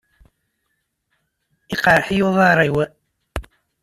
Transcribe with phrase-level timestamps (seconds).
[1.69, 2.75] Yeqreḥ-iyi uḍar-inu.